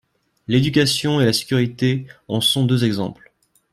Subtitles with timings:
[0.47, 3.31] L’éducation et la sécurité en sont deux exemples.